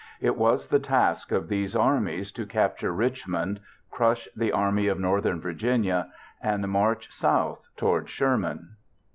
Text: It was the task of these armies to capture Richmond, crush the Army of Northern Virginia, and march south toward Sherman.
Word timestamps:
It 0.19 0.35
was 0.35 0.69
the 0.69 0.79
task 0.79 1.31
of 1.31 1.47
these 1.47 1.75
armies 1.75 2.31
to 2.31 2.47
capture 2.47 2.91
Richmond, 2.91 3.59
crush 3.91 4.27
the 4.35 4.51
Army 4.51 4.87
of 4.87 4.99
Northern 4.99 5.39
Virginia, 5.39 6.11
and 6.41 6.67
march 6.69 7.11
south 7.11 7.69
toward 7.77 8.09
Sherman. 8.09 8.77